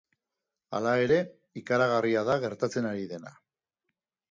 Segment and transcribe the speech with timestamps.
[0.77, 1.19] Hala ere,
[1.61, 3.37] ikaragarria da gertatzen ari dena.